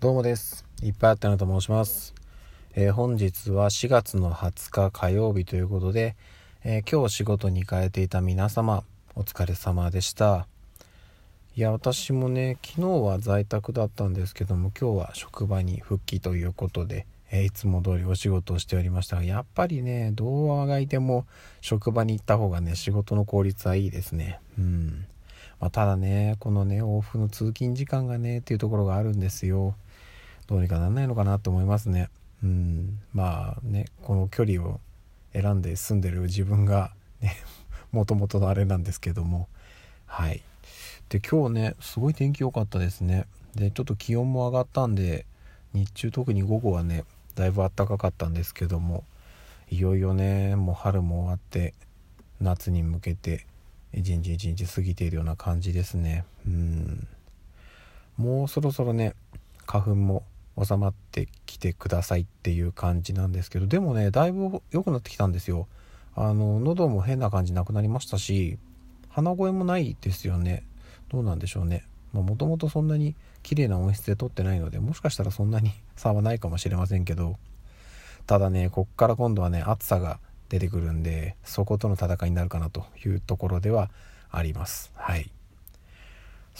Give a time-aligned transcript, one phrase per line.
[0.00, 0.64] どうもです。
[0.80, 2.14] いっぱいあったなと申します。
[2.76, 6.14] えー、本日は4月の20日火曜日ということで、
[6.62, 8.84] えー、今日仕事に行かれていた皆様、
[9.16, 10.46] お疲れ様でした。
[11.56, 21.26] いや、私もね、昨日は在宅だったんですけども、今日は職場に復帰ということで、えー、いつも通りお仕事をしておりましたが、やっぱりね、動画がいても
[21.60, 24.38] 職場に行った方がね、仕事の効率はいいですね。
[24.56, 25.06] うん。
[25.58, 29.74] まあ、ただね、このね、往復の通勤時間がね、っていうところがあるんですよ。
[30.48, 32.08] どうにかなんないのかなと思いますね。
[32.42, 34.80] うん、まあねこの距離を
[35.32, 37.36] 選んで住んでる自分がね
[37.92, 39.48] もともとのあれなんですけども。
[40.06, 40.42] はい。
[41.10, 43.26] で今日ねすごい天気良かったですね。
[43.54, 45.26] でちょっと気温も上がったんで
[45.74, 47.04] 日中特に午後はね
[47.34, 49.04] だいぶ暖かかったんですけども
[49.70, 51.74] いよいよねもう春も終わって
[52.40, 53.46] 夏に向けて
[53.92, 56.24] 一日一日過ぎているような感じですね。
[56.46, 57.08] うん。
[58.16, 59.14] もうそろそろね
[59.66, 60.24] 花粉も
[60.62, 65.66] 収まってきてくださいっていう感じなんですけどでもねだいぶ良くなってきたんですよ。
[66.14, 68.58] あの喉も変な感じなくなりましたし
[69.08, 70.64] 鼻声もないですよね。
[71.10, 71.84] どうなんでしょうね。
[72.12, 77.36] もともとそんなに綺麗な音質で撮ってないのでもしかしたらそんなに 差はないかもしれませんけど。
[78.26, 83.90] ただねこっから今度はね暑さが出てくるんでそことの戦いになるかなというところでは
[84.30, 84.90] あります。
[84.94, 85.30] はい。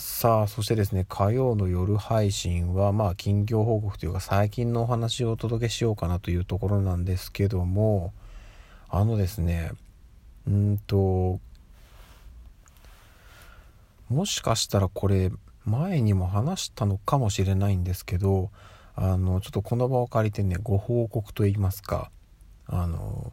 [0.00, 8.12] さあそしてですね火曜の夜配信はまあ近況報告というか最近のお話をお届けしようかなというところなんですけども
[8.88, 9.72] あのですね
[10.46, 11.40] うんと
[14.08, 15.32] もしかしたらこれ
[15.64, 18.52] 前にも話したのかもしれないんですけど
[18.94, 22.12] あのちょっとこの場を借りてねご報告といいますか
[22.68, 23.32] あの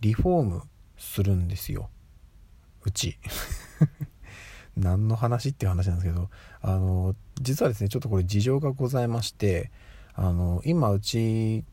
[0.00, 0.62] リフォーム
[0.98, 1.90] するんですよ。
[2.84, 3.18] うち。
[4.76, 6.28] 何の話っていう話なんですけど
[6.60, 9.70] あの実はですねちょっとこれ事情がございまして
[10.14, 11.64] あの今うち、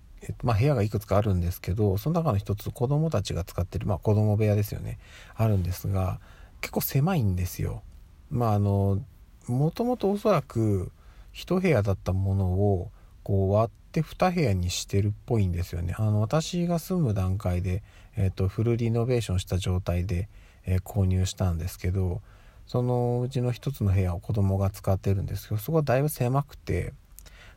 [0.42, 5.00] まあ、部屋がいくつかあるんですけどその中の一つ子供たちが使ってる、まあ、子供部屋ですよね
[5.36, 6.20] あるんですが
[6.62, 7.84] 結構狭いんですよ。
[8.30, 9.02] まああの
[9.48, 10.92] もともとおそらく
[11.34, 12.92] 1部屋だったものを
[13.24, 15.94] こう割って2部屋にしてるっぽいんですよね。
[15.98, 17.84] あの私が住む段階で、
[18.16, 20.30] えーと、フルリノベーションした状態で、
[20.66, 22.22] えー、購入したんですけど
[22.66, 26.94] そのうちの一つの部屋を子供が使ってるんですけどそこはだいぶ狭くて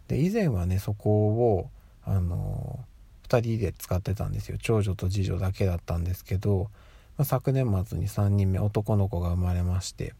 [0.08, 1.70] で以前はねそこを
[2.04, 2.80] あの
[3.28, 4.58] 2人で使ってたんですよ。
[4.60, 6.70] 長女と次女だけだったんですけど、
[7.16, 10.14] まあ、昨年末に3人目男の子が生まれまして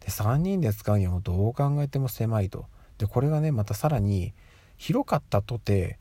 [0.00, 2.66] で3人で使うにはどう考えても狭いと。
[2.98, 4.34] でこれがねまたさらに
[4.76, 5.98] 広かったとて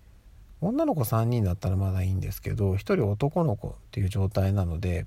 [0.61, 5.05] 女の子3人だったらまだいいんですけど1人男の子っていう状態なので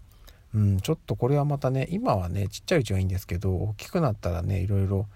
[0.55, 5.07] うん、ちょっとこれはまたね今はねちっちゃいうちはいいんですけど大きくなったらねいろいろ、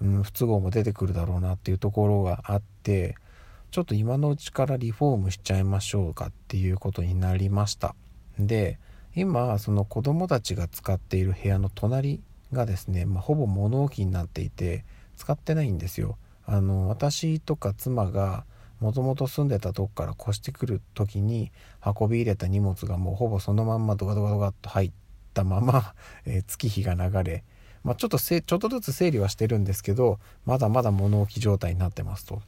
[0.00, 3.14] うん、不都合も出てくるだろうなっていうところがあって
[3.70, 7.94] ちょっと今のうちからリフォームしちゃいましょうかっていうことになりました。
[8.38, 8.78] で
[9.14, 12.20] 今その子供たちが使っている部屋の隣
[12.52, 14.84] がですね、まあ、ほぼ物置になっていて
[15.16, 16.16] 使ってないんですよ。
[16.46, 18.44] あの私とか妻が
[18.80, 21.52] もともと住んでたとこから越してくる時に
[21.84, 24.92] 運び入れた荷物がもうほぼそのまんまドカドカドカっと入っ
[25.34, 27.44] たまま、 えー、月日が流れ、
[27.84, 32.42] まあ、ちょっとせちょっとずつ整理はしてるんですけどまだまだ物置状態になってますと。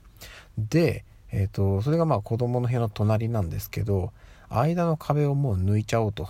[0.56, 4.12] で、えーと、それがまあ子供の部屋の隣なんですけど
[4.48, 6.28] 間の壁をもう抜いちゃおうと。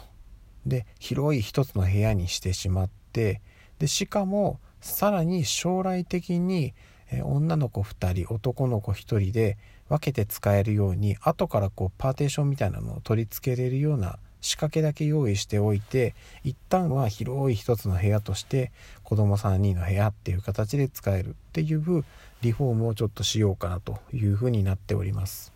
[0.67, 3.41] で広い一つの部屋にしてしまって
[3.81, 6.75] でしかもさらに将来的に
[7.13, 9.59] え女の子2人男の子1人で
[9.89, 18.73] 分けて使えるように後からこうパーテーションみたいなのを取り付けれるような仕掛けだけ用意しておいて一旦は広い一つの部屋として
[19.05, 22.05] 子供3人の部屋っていう形で使えるっていう
[22.41, 25.53] リフォームをちょっとしようかなというふうになっております。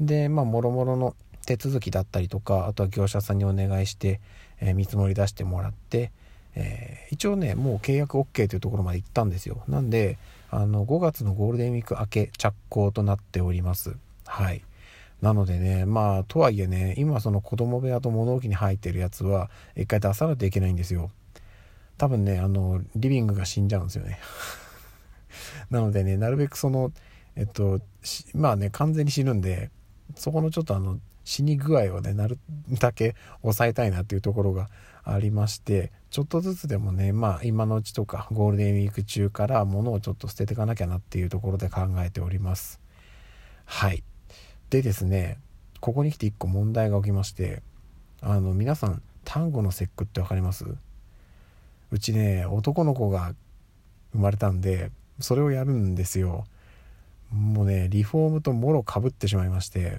[0.00, 1.14] でまあもろもろの
[1.46, 4.20] 手続きだったりとかあとは業者さんにお願いして、
[4.60, 6.10] えー、見積もり出してもらって
[6.54, 9.62] えー、一応ねもう契約 OK というところまで行ったんですよ。
[9.68, 10.18] なんで
[10.50, 13.96] あの5月のゴールデンウィーク明け着工となっております。
[14.26, 14.62] はい。
[15.22, 21.10] なのでねまあとはいえね今その子供部屋と物置に入ってるやつは一回出さないといけないんですよ。
[21.96, 24.18] 多分ねあのリビングが死んじゃうんですよね。
[25.70, 26.92] なのでねなるべくその
[27.36, 27.80] えっと
[28.34, 29.70] まあね完全に死ぬんで
[30.16, 32.38] そこのちょっとあの死に具合をねなる
[32.80, 34.68] だけ抑えたいなっていうところが
[35.04, 42.80] ありましてちょっとずつでもねまあ今のうちとかゴールデンウィーク中から物をちょっと捨てていかなきゃなっていうところで考えております。
[43.64, 44.04] はい。
[44.68, 45.38] でですね
[45.80, 47.62] ここに来て1個問題が起きまして
[48.20, 50.66] あの皆さん単語の節句って分かります？
[51.90, 53.34] うちね男の子が
[54.12, 56.44] 生まれたんでそれをやるんですよ。
[57.32, 59.98] もうねリフォームともろかぶってしまいまして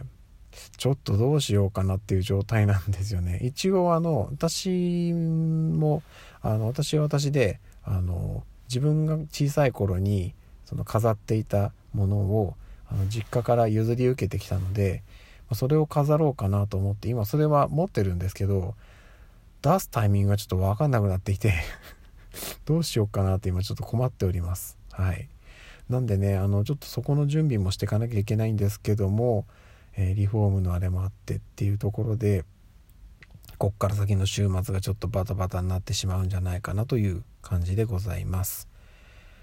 [0.77, 3.39] ちょっとどうしようかなっていう状態なんですよね。
[3.43, 6.03] 一応あの私も
[6.41, 10.33] あの私は私であの自分が小さい頃に
[10.65, 12.55] その飾っていたものを
[12.89, 15.03] あの実家から譲り受けてきたので
[15.53, 18.75] それを飾ろうかなと思って今それは持ってるんですけど
[19.61, 21.53] 出すタイミングがちょっと分かんなくなっていて
[22.65, 24.77] どうしようかなって今ちょっと困っております。
[24.91, 25.27] はい。
[25.89, 29.45] なんでねあのちょっとそこの準備もしていかなきゃいけないんですけども、
[29.95, 32.45] え、リフォームのあれもあってっていうところで
[33.57, 38.67] こっから先の週末がちょっとバタバタになってしまうんじゃないかなという感じでございます。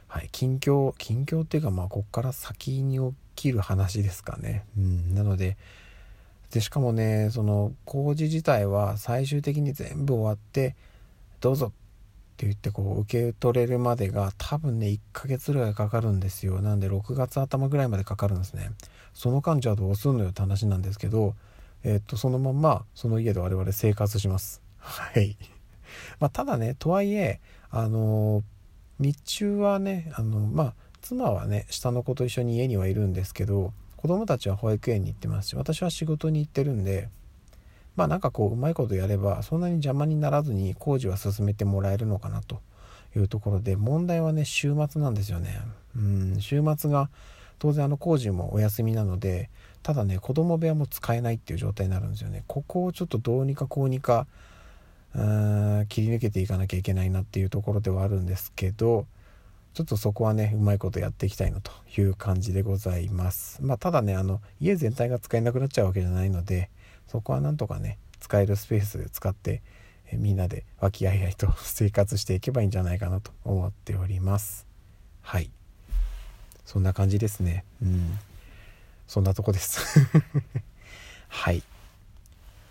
[0.08, 4.64] はい、近況近況っていうかまあこっから先に起きる話ですかね。
[4.76, 5.56] うん、なので
[6.50, 10.74] でしかもねその工事自体は最終的に全部終わって
[11.40, 11.70] どうぞっ
[12.36, 18.70] て言ってこう受け取れるまでが多分ね1ヶ月ぐらいかかるんですよなんで6月頭ぐらいまでかかるんですね
[19.14, 21.34] その間じゃあどうすんのよって話なんですけど
[21.84, 24.62] えっとそのままその家で我々生活します。
[24.78, 25.36] はい。
[26.18, 27.40] まあただねとはいえ
[27.70, 28.42] あの
[28.98, 37.08] 日中はねあのまあ妻はね下の子と一緒に家にはいるんですけど子供たちは保育園に行ってますし私は仕事に行ってるんで
[37.96, 42.60] まあなんかこううまいことやればそんなに邪魔にならずに工事は進めてもらえるのかなと
[43.16, 45.60] いうところで問題はね週末なんですよね。
[45.96, 47.10] うん週末が
[47.60, 49.50] 当然あの工事もお休みなので
[49.82, 52.42] ただね子供部屋も使えないっていう状態になるんですよね。
[52.48, 54.26] ここをちょっとどうにかこうにか
[55.14, 59.06] うん切り抜けていかなきゃいけないなっていうところではあるんですけど
[59.74, 63.62] ちょっとそこはねうまいことやっていきたいなという感じでございます。
[63.62, 66.70] まあただねあの家全体が使えなくなっちゃうわけじゃないので
[67.08, 69.62] そこはなんとかね使えるスペース使って
[70.12, 74.66] えみんなで和気あいあいと 生活していけばいいんじゃないかなと思っております。
[75.22, 75.50] はい。
[76.70, 77.64] そんな感じですね。
[77.82, 78.16] うん。
[79.08, 79.80] そんなとこです。
[81.26, 81.64] はい。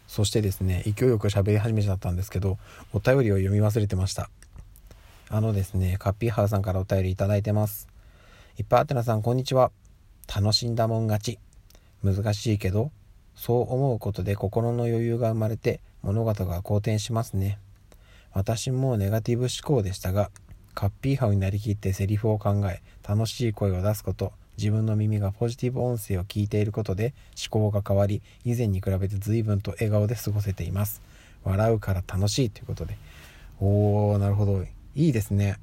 [0.07, 2.57] そしてですね勢いよく喋り始めちゃったんですけど
[2.93, 4.29] お便りを読み忘れてました。
[5.27, 7.89] あのですねカッピーハウさんからお便りいただいてます。
[8.57, 9.69] いっぱいあてなさんこんにちは。
[10.33, 11.39] 楽しんだもん勝ち。
[12.01, 12.93] 難しいけど
[13.35, 17.59] そう思うことで心の余裕が生まれて物事が好転しますね。
[18.31, 20.31] 私もネガティブ思考でしたが、
[20.79, 31.01] カッピーハウになりきってセリフを考え、楽しい声を出すこと、自分の耳がポジティブ音声を聞いていることで思考が変わり、以前に比べて随分と笑顔で過ごせています。
[31.43, 32.97] 笑うから楽しいということで。
[33.59, 34.63] おー、なるほど。
[34.63, 35.59] いいですね。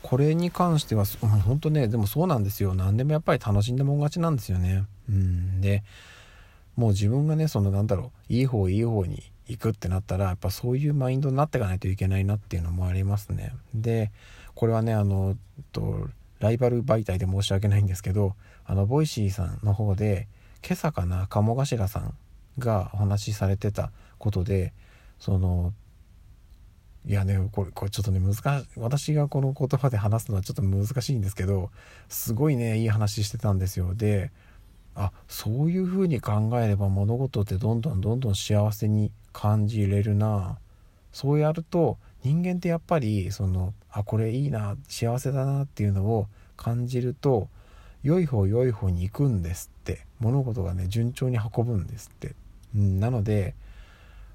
[0.00, 2.74] これに関しては、本当ね、でもそうなんですよ。
[2.74, 4.84] 何でもやっぱり楽しんでもん勝ちなんですよね。
[5.10, 5.82] うんで
[6.76, 13.52] もう自分がねそのなんだろういい方いい方に行くってなったらやっぱそういうマインドになっていかないといけないなっていうのもありますね。
[13.74, 14.10] で
[14.54, 15.36] これはねあの
[15.72, 16.08] と
[16.40, 20.28] ライバル媒体で申し訳ないんですけどあの Voicy さんの方で
[20.66, 22.14] 今朝かな鴨頭さん
[22.58, 24.72] がお話しされてたことで
[25.18, 25.72] その
[27.06, 31.70] いやねこれこれちょっとね難しい私がこの言葉で話すのはちょっと難しいんですけど
[32.08, 33.94] すごいねいい話してたんですよ。
[33.94, 34.30] で
[34.94, 40.56] あそういうふうに考えれば物事ってどんどんどんどん幸せに感じれるな。
[41.12, 46.26] そうやると人間ってやっぱりそのあこれいいな幸せだなっていうのを
[46.56, 47.48] 感じると
[48.02, 50.06] 良い方良い方に行くんですって。
[50.24, 52.34] 物事がね順調に運ぶんですって、
[52.74, 53.54] うん、なので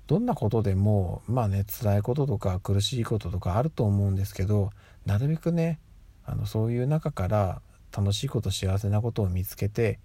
[0.06, 4.72] どんなことでもまあね辛いこととか苦しいこととかあると思うんですけど
[5.06, 5.80] なるべくね
[6.26, 7.62] あのそういう中から
[7.96, 10.00] 楽しいこと幸せなことを見つけて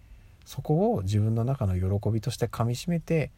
[0.47, 3.31] そこを自分の中の喜びとしてかみしめて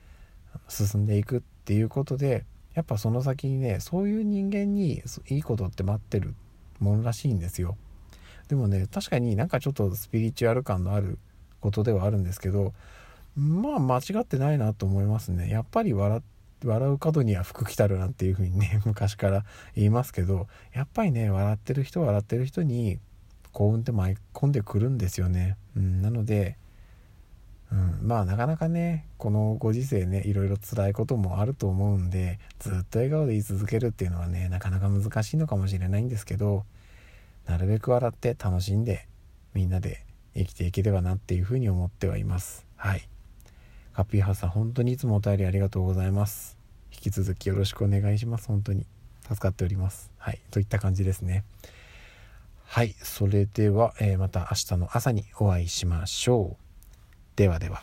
[0.69, 2.45] 進んでいくっっていうことで
[2.75, 6.33] やっぱその先にねそういう人間にいいことって待ってる
[6.79, 7.77] ものらしいんですよ。
[8.47, 11.19] でもね確かになんかちょっとスピリチュアル感のある
[11.61, 12.73] ことではあるんですけど
[13.35, 15.51] まあ間違ってないなと思いますね。
[15.51, 16.23] やっぱり笑
[16.63, 19.45] う角には福来たるなんていう風にね 昔から
[19.75, 23.01] 言いますけどやっぱりね笑ってる人笑ってる人に
[23.51, 26.59] 幸運って舞い込んでくるんですよね、うん、なので
[27.73, 36.65] うん、まあなかなかねこのご時世ねいろいろ辛いこともあると思うんでずっと笑顔で言い続けるっていうのはねなかなか難しいのかもしれないんですけど
[37.47, 39.09] なるべく笑って楽しんで
[39.53, 40.07] みんなで
[40.37, 42.67] 生きていければなっていうふうに思ってはいます。
[42.77, 43.09] はい。
[43.93, 46.59] ハッピーハウスさん本当にいつもお便りありがとうございます。
[46.93, 48.49] 引き続きよろしくお願いします。
[48.49, 48.87] 本当に。
[49.23, 50.11] 助かっております。
[50.19, 50.41] はい。
[50.51, 51.45] といった感じですね。
[52.65, 52.95] はい。
[53.03, 56.66] それでは、えー、また明日の朝にお会いしましょう。
[57.37, 57.83] ではでは。